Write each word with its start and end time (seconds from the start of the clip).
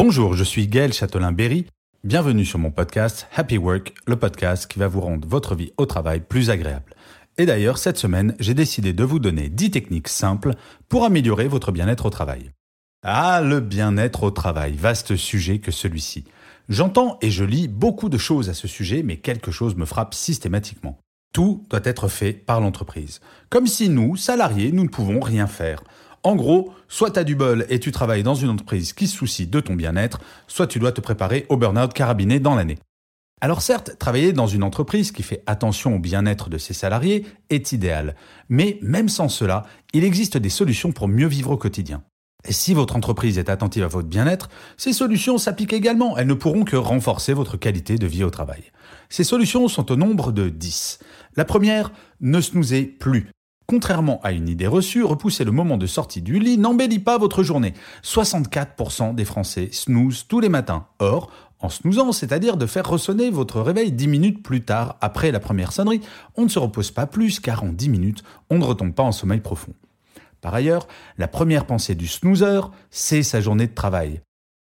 Bonjour, 0.00 0.34
je 0.34 0.44
suis 0.44 0.68
Gaël 0.68 0.92
Châtelain-Berry. 0.92 1.66
Bienvenue 2.04 2.44
sur 2.44 2.60
mon 2.60 2.70
podcast 2.70 3.26
Happy 3.34 3.58
Work, 3.58 3.94
le 4.06 4.14
podcast 4.14 4.70
qui 4.70 4.78
va 4.78 4.86
vous 4.86 5.00
rendre 5.00 5.26
votre 5.26 5.56
vie 5.56 5.72
au 5.76 5.86
travail 5.86 6.20
plus 6.20 6.50
agréable. 6.50 6.94
Et 7.36 7.46
d'ailleurs, 7.46 7.78
cette 7.78 7.98
semaine, 7.98 8.36
j'ai 8.38 8.54
décidé 8.54 8.92
de 8.92 9.02
vous 9.02 9.18
donner 9.18 9.48
10 9.48 9.72
techniques 9.72 10.06
simples 10.06 10.54
pour 10.88 11.04
améliorer 11.04 11.48
votre 11.48 11.72
bien-être 11.72 12.06
au 12.06 12.10
travail. 12.10 12.52
Ah, 13.02 13.40
le 13.42 13.58
bien-être 13.58 14.22
au 14.22 14.30
travail, 14.30 14.76
vaste 14.76 15.16
sujet 15.16 15.58
que 15.58 15.72
celui-ci. 15.72 16.22
J'entends 16.68 17.18
et 17.20 17.32
je 17.32 17.42
lis 17.42 17.66
beaucoup 17.66 18.08
de 18.08 18.18
choses 18.18 18.48
à 18.48 18.54
ce 18.54 18.68
sujet, 18.68 19.02
mais 19.02 19.16
quelque 19.16 19.50
chose 19.50 19.74
me 19.74 19.84
frappe 19.84 20.14
systématiquement. 20.14 21.00
Tout 21.34 21.66
doit 21.70 21.80
être 21.82 22.06
fait 22.06 22.34
par 22.34 22.60
l'entreprise. 22.60 23.18
Comme 23.50 23.66
si 23.66 23.88
nous, 23.88 24.14
salariés, 24.14 24.70
nous 24.70 24.84
ne 24.84 24.88
pouvons 24.88 25.18
rien 25.18 25.48
faire. 25.48 25.82
En 26.22 26.36
gros, 26.36 26.72
soit 26.88 27.12
tu 27.12 27.18
as 27.18 27.24
du 27.24 27.34
bol 27.34 27.66
et 27.68 27.80
tu 27.80 27.92
travailles 27.92 28.22
dans 28.22 28.34
une 28.34 28.50
entreprise 28.50 28.92
qui 28.92 29.06
se 29.06 29.16
soucie 29.16 29.46
de 29.46 29.60
ton 29.60 29.74
bien-être, 29.74 30.20
soit 30.46 30.66
tu 30.66 30.78
dois 30.78 30.92
te 30.92 31.00
préparer 31.00 31.46
au 31.48 31.56
burn-out 31.56 31.92
carabiné 31.92 32.40
dans 32.40 32.54
l'année. 32.54 32.78
Alors 33.40 33.62
certes, 33.62 33.96
travailler 33.98 34.32
dans 34.32 34.48
une 34.48 34.64
entreprise 34.64 35.12
qui 35.12 35.22
fait 35.22 35.44
attention 35.46 35.94
au 35.94 35.98
bien-être 36.00 36.50
de 36.50 36.58
ses 36.58 36.74
salariés 36.74 37.24
est 37.50 37.70
idéal, 37.70 38.16
mais 38.48 38.78
même 38.82 39.08
sans 39.08 39.28
cela, 39.28 39.64
il 39.92 40.02
existe 40.02 40.36
des 40.36 40.48
solutions 40.48 40.90
pour 40.90 41.06
mieux 41.06 41.28
vivre 41.28 41.52
au 41.52 41.56
quotidien. 41.56 42.02
Et 42.44 42.52
si 42.52 42.74
votre 42.74 42.96
entreprise 42.96 43.38
est 43.38 43.48
attentive 43.48 43.84
à 43.84 43.88
votre 43.88 44.08
bien-être, 44.08 44.48
ces 44.76 44.92
solutions 44.92 45.38
s'appliquent 45.38 45.72
également, 45.72 46.16
elles 46.16 46.26
ne 46.26 46.34
pourront 46.34 46.64
que 46.64 46.76
renforcer 46.76 47.32
votre 47.32 47.56
qualité 47.56 47.96
de 47.96 48.06
vie 48.06 48.24
au 48.24 48.30
travail. 48.30 48.62
Ces 49.08 49.24
solutions 49.24 49.68
sont 49.68 49.90
au 49.90 49.96
nombre 49.96 50.32
de 50.32 50.48
10. 50.48 50.98
La 51.36 51.44
première, 51.44 51.92
ne 52.20 52.40
snoozez 52.40 52.84
plus. 52.84 53.28
Contrairement 53.70 54.18
à 54.22 54.32
une 54.32 54.48
idée 54.48 54.66
reçue, 54.66 55.04
repousser 55.04 55.44
le 55.44 55.52
moment 55.52 55.76
de 55.76 55.86
sortie 55.86 56.22
du 56.22 56.38
lit 56.38 56.56
n'embellit 56.56 57.00
pas 57.00 57.18
votre 57.18 57.42
journée. 57.42 57.74
64% 58.02 59.14
des 59.14 59.26
Français 59.26 59.68
snoozent 59.72 60.24
tous 60.26 60.40
les 60.40 60.48
matins. 60.48 60.86
Or, 61.00 61.30
en 61.60 61.68
snoozant, 61.68 62.12
c'est-à-dire 62.12 62.56
de 62.56 62.64
faire 62.64 62.88
ressonner 62.88 63.28
votre 63.28 63.60
réveil 63.60 63.92
10 63.92 64.08
minutes 64.08 64.42
plus 64.42 64.62
tard 64.62 64.96
après 65.02 65.32
la 65.32 65.38
première 65.38 65.72
sonnerie, 65.72 66.00
on 66.34 66.44
ne 66.44 66.48
se 66.48 66.58
repose 66.58 66.90
pas 66.90 67.06
plus 67.06 67.40
car 67.40 67.62
en 67.62 67.68
10 67.68 67.90
minutes, 67.90 68.22
on 68.48 68.56
ne 68.56 68.64
retombe 68.64 68.94
pas 68.94 69.02
en 69.02 69.12
sommeil 69.12 69.40
profond. 69.40 69.74
Par 70.40 70.54
ailleurs, 70.54 70.88
la 71.18 71.28
première 71.28 71.66
pensée 71.66 71.94
du 71.94 72.06
snoozer, 72.06 72.70
c'est 72.88 73.22
sa 73.22 73.42
journée 73.42 73.66
de 73.66 73.74
travail. 73.74 74.22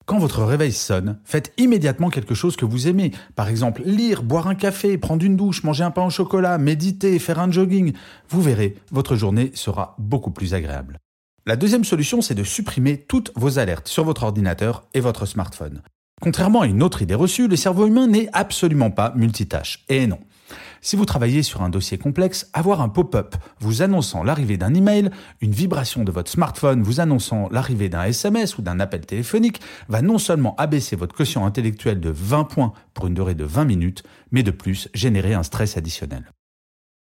Quand 0.08 0.18
votre 0.18 0.42
réveil 0.42 0.72
sonne, 0.72 1.18
faites 1.22 1.52
immédiatement 1.58 2.08
quelque 2.08 2.34
chose 2.34 2.56
que 2.56 2.64
vous 2.64 2.88
aimez. 2.88 3.12
Par 3.36 3.48
exemple, 3.48 3.82
lire, 3.84 4.22
boire 4.22 4.46
un 4.46 4.54
café, 4.54 4.96
prendre 4.96 5.22
une 5.22 5.36
douche, 5.36 5.64
manger 5.64 5.84
un 5.84 5.90
pain 5.90 6.06
au 6.06 6.08
chocolat, 6.08 6.56
méditer, 6.56 7.18
faire 7.18 7.38
un 7.38 7.50
jogging. 7.50 7.92
Vous 8.30 8.40
verrez, 8.40 8.76
votre 8.90 9.16
journée 9.16 9.50
sera 9.52 9.96
beaucoup 9.98 10.30
plus 10.30 10.54
agréable. 10.54 10.96
La 11.44 11.56
deuxième 11.56 11.84
solution, 11.84 12.22
c'est 12.22 12.34
de 12.34 12.42
supprimer 12.42 12.96
toutes 12.96 13.32
vos 13.36 13.58
alertes 13.58 13.86
sur 13.86 14.02
votre 14.02 14.22
ordinateur 14.22 14.86
et 14.94 15.00
votre 15.00 15.26
smartphone. 15.26 15.82
Contrairement 16.22 16.62
à 16.62 16.66
une 16.66 16.82
autre 16.82 17.02
idée 17.02 17.14
reçue, 17.14 17.46
le 17.46 17.56
cerveau 17.56 17.86
humain 17.86 18.06
n'est 18.06 18.30
absolument 18.32 18.90
pas 18.90 19.12
multitâche. 19.14 19.84
Et 19.90 20.06
non. 20.06 20.20
Si 20.80 20.96
vous 20.96 21.04
travaillez 21.04 21.42
sur 21.42 21.62
un 21.62 21.68
dossier 21.68 21.98
complexe, 21.98 22.48
avoir 22.52 22.80
un 22.80 22.88
pop-up 22.88 23.34
vous 23.60 23.82
annonçant 23.82 24.22
l'arrivée 24.22 24.56
d'un 24.56 24.74
email, 24.74 25.10
une 25.40 25.52
vibration 25.52 26.04
de 26.04 26.12
votre 26.12 26.30
smartphone 26.30 26.82
vous 26.82 27.00
annonçant 27.00 27.48
l'arrivée 27.50 27.88
d'un 27.88 28.04
SMS 28.04 28.58
ou 28.58 28.62
d'un 28.62 28.80
appel 28.80 29.04
téléphonique 29.04 29.60
va 29.88 30.02
non 30.02 30.18
seulement 30.18 30.54
abaisser 30.56 30.96
votre 30.96 31.14
quotient 31.14 31.46
intellectuel 31.46 32.00
de 32.00 32.10
20 32.10 32.44
points 32.44 32.72
pour 32.94 33.06
une 33.06 33.14
durée 33.14 33.34
de 33.34 33.44
20 33.44 33.64
minutes, 33.64 34.02
mais 34.30 34.42
de 34.42 34.50
plus 34.50 34.88
générer 34.94 35.34
un 35.34 35.42
stress 35.42 35.76
additionnel. 35.76 36.30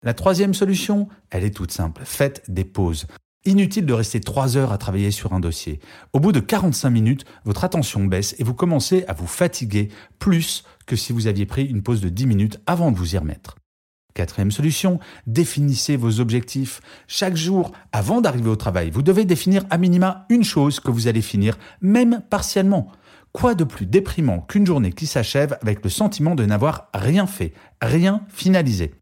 La 0.02 0.14
troisième 0.14 0.54
solution, 0.54 1.08
elle 1.30 1.44
est 1.44 1.56
toute 1.56 1.72
simple. 1.72 2.02
Faites 2.04 2.42
des 2.48 2.64
pauses. 2.64 3.06
Inutile 3.46 3.86
de 3.86 3.92
rester 3.92 4.18
3 4.18 4.56
heures 4.56 4.72
à 4.72 4.78
travailler 4.78 5.12
sur 5.12 5.32
un 5.32 5.38
dossier. 5.38 5.78
Au 6.12 6.18
bout 6.18 6.32
de 6.32 6.40
45 6.40 6.90
minutes, 6.90 7.24
votre 7.44 7.62
attention 7.62 8.04
baisse 8.04 8.34
et 8.40 8.44
vous 8.44 8.54
commencez 8.54 9.04
à 9.06 9.12
vous 9.12 9.28
fatiguer 9.28 9.88
plus 10.18 10.64
que 10.84 10.96
si 10.96 11.12
vous 11.12 11.28
aviez 11.28 11.46
pris 11.46 11.64
une 11.64 11.84
pause 11.84 12.00
de 12.00 12.08
10 12.08 12.26
minutes 12.26 12.60
avant 12.66 12.90
de 12.90 12.96
vous 12.96 13.14
y 13.14 13.18
remettre. 13.18 13.54
Quatrième 14.14 14.50
solution, 14.50 14.98
définissez 15.28 15.96
vos 15.96 16.18
objectifs. 16.18 16.80
Chaque 17.06 17.36
jour, 17.36 17.70
avant 17.92 18.20
d'arriver 18.20 18.50
au 18.50 18.56
travail, 18.56 18.90
vous 18.90 19.02
devez 19.02 19.24
définir 19.24 19.62
à 19.70 19.78
minima 19.78 20.26
une 20.28 20.42
chose 20.42 20.80
que 20.80 20.90
vous 20.90 21.06
allez 21.06 21.22
finir, 21.22 21.56
même 21.80 22.22
partiellement. 22.28 22.90
Quoi 23.30 23.54
de 23.54 23.62
plus 23.62 23.86
déprimant 23.86 24.40
qu'une 24.40 24.66
journée 24.66 24.92
qui 24.92 25.06
s'achève 25.06 25.56
avec 25.62 25.84
le 25.84 25.90
sentiment 25.90 26.34
de 26.34 26.44
n'avoir 26.44 26.88
rien 26.94 27.28
fait, 27.28 27.52
rien 27.80 28.22
finalisé? 28.28 28.94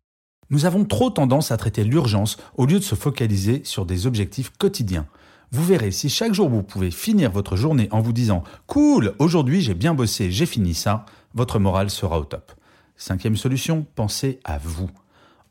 Nous 0.50 0.66
avons 0.66 0.84
trop 0.84 1.10
tendance 1.10 1.50
à 1.50 1.56
traiter 1.56 1.84
l'urgence 1.84 2.36
au 2.56 2.66
lieu 2.66 2.78
de 2.78 2.84
se 2.84 2.94
focaliser 2.94 3.62
sur 3.64 3.86
des 3.86 4.06
objectifs 4.06 4.52
quotidiens. 4.58 5.06
Vous 5.50 5.64
verrez, 5.64 5.90
si 5.90 6.08
chaque 6.08 6.34
jour 6.34 6.48
vous 6.48 6.62
pouvez 6.62 6.90
finir 6.90 7.30
votre 7.30 7.56
journée 7.56 7.88
en 7.90 8.00
vous 8.00 8.12
disant 8.12 8.42
Cool, 8.66 9.14
aujourd'hui 9.18 9.60
j'ai 9.60 9.74
bien 9.74 9.94
bossé, 9.94 10.30
j'ai 10.30 10.46
fini 10.46 10.74
ça, 10.74 11.06
votre 11.34 11.58
morale 11.58 11.90
sera 11.90 12.18
au 12.18 12.24
top. 12.24 12.52
Cinquième 12.96 13.36
solution, 13.36 13.86
pensez 13.94 14.40
à 14.44 14.58
vous. 14.58 14.90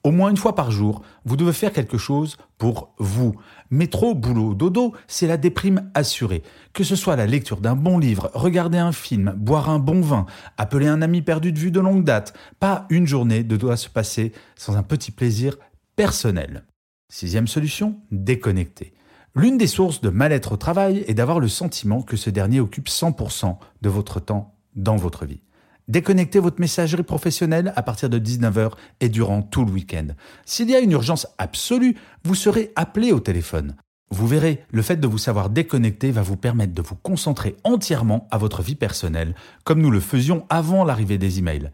Au 0.04 0.12
moins 0.12 0.30
une 0.30 0.38
fois 0.38 0.54
par 0.54 0.70
jour, 0.70 1.02
vous 1.24 1.38
devez 1.38 1.54
faire 1.54 1.72
quelque 1.72 1.98
chose 1.98 2.36
pour 2.58 2.94
vous. 2.98 3.36
Métro, 3.72 4.14
boulot, 4.14 4.54
dodo, 4.54 4.94
c'est 5.08 5.28
la 5.28 5.38
déprime 5.38 5.90
assurée. 5.94 6.44
Que 6.74 6.84
ce 6.84 6.98
soit 6.98 7.16
la 7.16 7.26
lecture 7.26 7.62
d'un 7.62 7.78
bon 7.78 8.00
livre, 8.00 8.30
regarder 8.34 8.78
un 8.78 8.92
film, 8.92 9.34
boire 9.38 9.70
un 9.70 9.80
bon 9.80 10.02
vin, 10.02 10.26
appeler 10.58 10.88
un 10.88 11.02
ami 11.02 11.22
perdu 11.22 11.54
de 11.54 11.60
vue 11.60 11.72
de 11.72 11.80
longue 11.80 12.04
date, 12.04 12.34
pas 12.60 12.86
une 12.90 13.08
journée 13.08 13.46
ne 13.46 13.56
doit 13.56 13.78
se 13.78 13.88
passer 13.88 14.34
sans 14.58 14.76
un 14.76 14.84
petit 14.84 15.12
plaisir 15.12 15.56
personnel. 15.96 16.66
Sixième 17.08 17.48
solution, 17.48 17.96
déconnecter. 18.12 18.94
L'une 19.36 19.58
des 19.58 19.68
sources 19.68 20.02
de 20.02 20.10
mal-être 20.10 20.52
au 20.52 20.58
travail 20.58 21.06
est 21.08 21.14
d'avoir 21.14 21.40
le 21.40 21.48
sentiment 21.48 22.02
que 22.02 22.18
ce 22.18 22.30
dernier 22.30 22.60
occupe 22.60 22.90
100% 22.90 23.56
de 23.82 23.90
votre 23.90 24.20
temps 24.20 24.54
dans 24.76 24.98
votre 24.98 25.26
vie. 25.26 25.42
Déconnectez 25.88 26.40
votre 26.40 26.62
messagerie 26.62 27.04
professionnelle 27.04 27.74
à 27.76 27.84
partir 27.84 28.10
de 28.10 28.20
19h 28.20 28.72
et 29.02 29.10
durant 29.10 29.42
tout 29.42 29.66
le 29.66 29.72
week-end. 29.72 30.08
S'il 30.46 30.70
y 30.70 30.76
a 30.76 30.80
une 30.80 30.92
urgence 30.92 31.28
absolue, 31.38 31.96
vous 32.24 32.36
serez 32.36 32.72
appelé 32.76 33.12
au 33.12 33.20
téléphone. 33.20 33.76
Vous 34.10 34.28
verrez, 34.28 34.64
le 34.72 34.84
fait 34.84 34.98
de 34.98 35.08
vous 35.08 35.18
savoir 35.18 35.50
déconnecter 35.50 36.12
va 36.12 36.22
vous 36.22 36.38
permettre 36.38 36.74
de 36.74 36.82
vous 36.84 36.96
concentrer 36.96 37.56
entièrement 37.64 38.28
à 38.30 38.38
votre 38.38 38.62
vie 38.62 38.76
personnelle, 38.76 39.34
comme 39.64 39.82
nous 39.82 39.90
le 39.90 40.00
faisions 40.00 40.46
avant 40.50 40.86
l'arrivée 40.86 41.18
des 41.18 41.40
emails. 41.40 41.72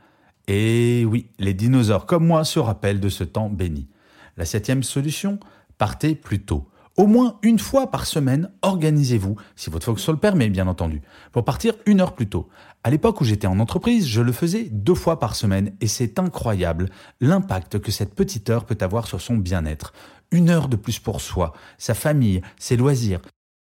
Et 0.47 1.05
oui, 1.05 1.27
les 1.37 1.53
dinosaures 1.53 2.05
comme 2.05 2.25
moi 2.25 2.45
se 2.45 2.59
rappellent 2.59 3.01
de 3.01 3.09
ce 3.09 3.25
temps 3.25 3.49
béni. 3.49 3.89
La 4.37 4.45
septième 4.45 4.83
solution, 4.83 5.37
partez 5.77 6.15
plus 6.15 6.39
tôt. 6.39 6.69
Au 6.99 7.07
moins 7.07 7.39
une 7.43 7.59
fois 7.59 7.91
par 7.91 8.05
semaine, 8.05 8.51
organisez-vous, 8.61 9.37
si 9.55 9.69
votre 9.69 9.85
fonction 9.85 10.11
le 10.11 10.17
permet 10.17 10.49
bien 10.49 10.67
entendu, 10.67 11.01
pour 11.31 11.45
partir 11.45 11.73
une 11.85 12.01
heure 12.01 12.13
plus 12.13 12.27
tôt. 12.27 12.49
À 12.83 12.89
l'époque 12.89 13.21
où 13.21 13.23
j'étais 13.23 13.47
en 13.47 13.61
entreprise, 13.61 14.05
je 14.05 14.21
le 14.21 14.33
faisais 14.33 14.67
deux 14.69 14.95
fois 14.95 15.17
par 15.17 15.33
semaine 15.33 15.71
et 15.79 15.88
c'est 15.88 16.19
incroyable 16.19 16.89
l'impact 17.21 17.79
que 17.79 17.89
cette 17.89 18.15
petite 18.15 18.50
heure 18.50 18.65
peut 18.65 18.77
avoir 18.81 19.07
sur 19.07 19.21
son 19.21 19.38
bien-être. 19.38 19.94
Une 20.31 20.50
heure 20.50 20.68
de 20.68 20.75
plus 20.75 21.00
pour 21.00 21.21
soi, 21.21 21.53
sa 21.77 21.94
famille, 21.94 22.41
ses 22.57 22.75
loisirs. 22.75 23.21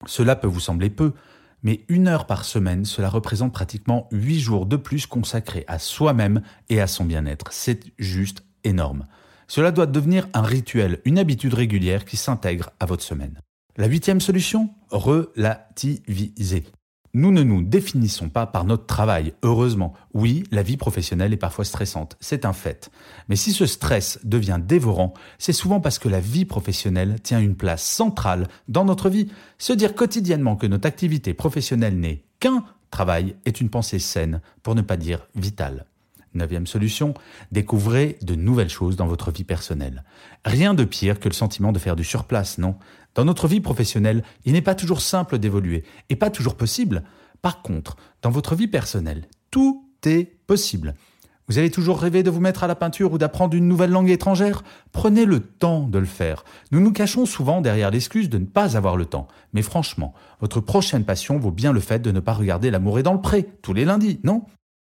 Cela 0.04 0.36
peut 0.36 0.46
vous 0.46 0.60
sembler 0.60 0.90
peu, 0.90 1.14
mais 1.62 1.86
une 1.88 2.08
heure 2.08 2.26
par 2.26 2.44
semaine, 2.44 2.84
cela 2.84 3.08
représente 3.08 3.54
pratiquement 3.54 4.08
huit 4.12 4.40
jours 4.40 4.66
de 4.66 4.76
plus 4.76 5.06
consacrés 5.06 5.64
à 5.68 5.78
soi-même 5.78 6.42
et 6.68 6.82
à 6.82 6.86
son 6.86 7.06
bien-être. 7.06 7.50
C'est 7.50 7.80
juste 7.98 8.44
énorme. 8.62 9.06
Cela 9.54 9.70
doit 9.70 9.84
devenir 9.84 10.28
un 10.32 10.40
rituel, 10.40 11.02
une 11.04 11.18
habitude 11.18 11.52
régulière 11.52 12.06
qui 12.06 12.16
s'intègre 12.16 12.70
à 12.80 12.86
votre 12.86 13.02
semaine. 13.02 13.38
La 13.76 13.86
huitième 13.86 14.22
solution, 14.22 14.70
relativiser. 14.88 16.64
Nous 17.12 17.30
ne 17.32 17.42
nous 17.42 17.62
définissons 17.62 18.30
pas 18.30 18.46
par 18.46 18.64
notre 18.64 18.86
travail, 18.86 19.34
heureusement. 19.42 19.92
Oui, 20.14 20.44
la 20.52 20.62
vie 20.62 20.78
professionnelle 20.78 21.34
est 21.34 21.36
parfois 21.36 21.66
stressante, 21.66 22.16
c'est 22.18 22.46
un 22.46 22.54
fait. 22.54 22.90
Mais 23.28 23.36
si 23.36 23.52
ce 23.52 23.66
stress 23.66 24.20
devient 24.24 24.58
dévorant, 24.58 25.12
c'est 25.38 25.52
souvent 25.52 25.80
parce 25.80 25.98
que 25.98 26.08
la 26.08 26.20
vie 26.20 26.46
professionnelle 26.46 27.20
tient 27.20 27.38
une 27.38 27.54
place 27.54 27.84
centrale 27.84 28.48
dans 28.68 28.86
notre 28.86 29.10
vie. 29.10 29.28
Se 29.58 29.74
dire 29.74 29.94
quotidiennement 29.94 30.56
que 30.56 30.66
notre 30.66 30.88
activité 30.88 31.34
professionnelle 31.34 32.00
n'est 32.00 32.24
qu'un 32.40 32.64
travail 32.90 33.36
est 33.44 33.60
une 33.60 33.68
pensée 33.68 33.98
saine, 33.98 34.40
pour 34.62 34.74
ne 34.74 34.80
pas 34.80 34.96
dire 34.96 35.28
vitale. 35.34 35.84
Neuvième 36.34 36.66
solution, 36.66 37.14
découvrez 37.50 38.18
de 38.22 38.34
nouvelles 38.34 38.70
choses 38.70 38.96
dans 38.96 39.06
votre 39.06 39.30
vie 39.30 39.44
personnelle. 39.44 40.04
Rien 40.44 40.72
de 40.72 40.84
pire 40.84 41.20
que 41.20 41.28
le 41.28 41.34
sentiment 41.34 41.72
de 41.72 41.78
faire 41.78 41.96
du 41.96 42.04
surplace, 42.04 42.58
non? 42.58 42.76
Dans 43.14 43.24
notre 43.26 43.46
vie 43.46 43.60
professionnelle, 43.60 44.24
il 44.44 44.54
n'est 44.54 44.62
pas 44.62 44.74
toujours 44.74 45.02
simple 45.02 45.38
d'évoluer 45.38 45.84
et 46.08 46.16
pas 46.16 46.30
toujours 46.30 46.54
possible. 46.54 47.02
Par 47.42 47.60
contre, 47.60 47.96
dans 48.22 48.30
votre 48.30 48.54
vie 48.54 48.68
personnelle, 48.68 49.28
tout 49.50 49.86
est 50.06 50.38
possible. 50.46 50.94
Vous 51.48 51.58
avez 51.58 51.70
toujours 51.70 52.00
rêvé 52.00 52.22
de 52.22 52.30
vous 52.30 52.40
mettre 52.40 52.64
à 52.64 52.66
la 52.66 52.74
peinture 52.74 53.12
ou 53.12 53.18
d'apprendre 53.18 53.54
une 53.54 53.68
nouvelle 53.68 53.90
langue 53.90 54.08
étrangère? 54.08 54.62
Prenez 54.92 55.26
le 55.26 55.40
temps 55.40 55.86
de 55.86 55.98
le 55.98 56.06
faire. 56.06 56.44
Nous 56.70 56.80
nous 56.80 56.92
cachons 56.92 57.26
souvent 57.26 57.60
derrière 57.60 57.90
l'excuse 57.90 58.30
de 58.30 58.38
ne 58.38 58.46
pas 58.46 58.76
avoir 58.76 58.96
le 58.96 59.04
temps. 59.04 59.28
Mais 59.52 59.60
franchement, 59.60 60.14
votre 60.40 60.60
prochaine 60.60 61.04
passion 61.04 61.38
vaut 61.38 61.50
bien 61.50 61.72
le 61.72 61.80
fait 61.80 61.98
de 61.98 62.12
ne 62.12 62.20
pas 62.20 62.32
regarder 62.32 62.70
l'amour 62.70 62.98
est 62.98 63.02
dans 63.02 63.12
le 63.12 63.20
pré 63.20 63.48
tous 63.60 63.74
les 63.74 63.84
lundis, 63.84 64.20
non? 64.22 64.44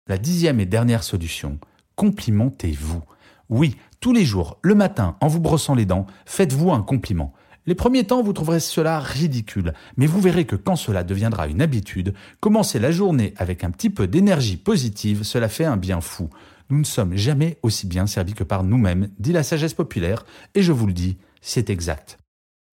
La 0.07 0.17
dixième 0.17 0.59
et 0.59 0.65
dernière 0.65 1.03
solution, 1.03 1.59
complimentez-vous. 1.95 3.01
Oui, 3.49 3.77
tous 4.01 4.11
les 4.11 4.25
jours, 4.25 4.57
le 4.61 4.75
matin, 4.75 5.15
en 5.21 5.27
vous 5.27 5.39
brossant 5.39 5.75
les 5.75 5.85
dents, 5.85 6.07
faites-vous 6.25 6.71
un 6.71 6.81
compliment. 6.81 7.33
Les 7.65 7.75
premiers 7.75 8.03
temps, 8.03 8.21
vous 8.21 8.33
trouverez 8.33 8.59
cela 8.59 8.99
ridicule, 8.99 9.73
mais 9.95 10.05
vous 10.05 10.19
verrez 10.19 10.43
que 10.45 10.57
quand 10.57 10.75
cela 10.75 11.05
deviendra 11.05 11.47
une 11.47 11.61
habitude, 11.61 12.13
commencer 12.41 12.79
la 12.79 12.91
journée 12.91 13.33
avec 13.37 13.63
un 13.63 13.71
petit 13.71 13.89
peu 13.89 14.05
d'énergie 14.05 14.57
positive, 14.57 15.23
cela 15.23 15.47
fait 15.47 15.63
un 15.63 15.77
bien 15.77 16.01
fou. 16.01 16.29
Nous 16.69 16.79
ne 16.79 16.83
sommes 16.83 17.15
jamais 17.15 17.57
aussi 17.63 17.87
bien 17.87 18.05
servis 18.05 18.33
que 18.33 18.43
par 18.43 18.63
nous-mêmes, 18.63 19.07
dit 19.19 19.31
la 19.31 19.43
sagesse 19.43 19.73
populaire, 19.73 20.25
et 20.55 20.61
je 20.61 20.73
vous 20.73 20.87
le 20.87 20.93
dis, 20.93 21.17
c'est 21.41 21.69
exact. 21.69 22.17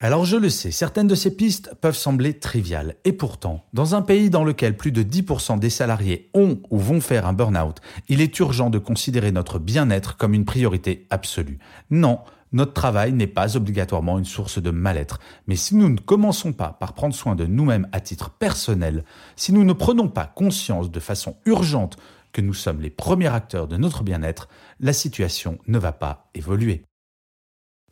Alors 0.03 0.25
je 0.25 0.39
le 0.39 0.49
sais, 0.49 0.71
certaines 0.71 1.09
de 1.09 1.15
ces 1.15 1.37
pistes 1.37 1.75
peuvent 1.79 1.95
sembler 1.95 2.33
triviales. 2.33 2.95
Et 3.05 3.13
pourtant, 3.13 3.67
dans 3.75 3.95
un 3.95 4.01
pays 4.01 4.31
dans 4.31 4.45
lequel 4.45 4.75
plus 4.75 4.93
de 4.93 5.03
10% 5.03 5.59
des 5.59 5.69
salariés 5.69 6.31
ont 6.33 6.59
ou 6.71 6.79
vont 6.79 7.03
faire 7.03 7.27
un 7.27 7.35
burn-out, 7.35 7.83
il 8.09 8.23
est 8.23 8.39
urgent 8.39 8.71
de 8.71 8.79
considérer 8.79 9.31
notre 9.31 9.59
bien-être 9.59 10.17
comme 10.17 10.33
une 10.33 10.47
priorité 10.47 11.07
absolue. 11.11 11.59
Non, 11.91 12.21
notre 12.53 12.73
travail 12.73 13.13
n'est 13.13 13.27
pas 13.27 13.59
obligatoirement 13.59 14.19
une 14.19 14.25
source 14.25 14.61
de 14.61 14.71
mal-être. 14.71 15.19
Mais 15.47 15.57
si 15.57 15.77
nous 15.77 15.91
ne 15.91 16.01
commençons 16.01 16.55
pas 16.55 16.79
par 16.81 16.95
prendre 16.95 17.15
soin 17.15 17.37
de 17.37 17.45
nous-mêmes 17.45 17.87
à 17.93 18.01
titre 18.01 18.31
personnel, 18.31 19.05
si 19.37 19.53
nous 19.53 19.65
ne 19.65 19.75
prenons 19.75 20.09
pas 20.09 20.25
conscience 20.25 20.91
de 20.91 21.01
façon 21.01 21.37
urgente 21.45 21.99
que 22.33 22.41
nous 22.41 22.55
sommes 22.55 22.81
les 22.81 22.89
premiers 22.89 23.35
acteurs 23.35 23.69
de 23.69 23.77
notre 23.77 24.03
bien-être, 24.03 24.49
la 24.81 24.95
situation 24.95 25.59
ne 25.67 25.79
va 25.79 25.93
pas 25.93 26.31
évoluer. 26.35 26.85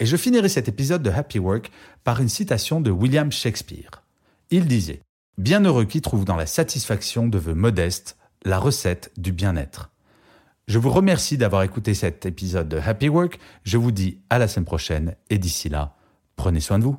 Et 0.01 0.07
je 0.07 0.17
finirai 0.17 0.49
cet 0.49 0.69
épisode 0.69 1.03
de 1.03 1.11
Happy 1.11 1.39
Work 1.39 1.71
par 2.05 2.21
une 2.21 2.29
citation 2.29 2.81
de 2.81 2.91
William 2.91 3.33
Shakespeare. 3.33 4.03
Il 4.51 4.67
disait 4.67 5.01
Bienheureux 5.39 5.85
qui 5.85 6.01
trouve 6.01 6.25
dans 6.25 6.37
la 6.37 6.47
satisfaction 6.47 7.27
de 7.27 7.39
vœux 7.39 7.55
modestes 7.55 8.17
la 8.45 8.59
recette 8.59 9.11
du 9.17 9.33
bien-être. 9.33 9.91
Je 10.69 10.79
vous 10.79 10.91
remercie 10.91 11.39
d'avoir 11.39 11.63
écouté 11.63 11.95
cet 11.95 12.27
épisode 12.27 12.69
de 12.69 12.79
Happy 12.79 13.09
Work. 13.09 13.39
Je 13.65 13.79
vous 13.79 13.91
dis 13.91 14.21
à 14.31 14.39
la 14.39 14.49
semaine 14.49 14.67
prochaine 14.67 15.17
et 15.31 15.39
d'ici 15.39 15.69
là, 15.69 15.97
prenez 16.37 16.61
soin 16.61 16.79
de 16.79 16.85
vous. 16.85 16.99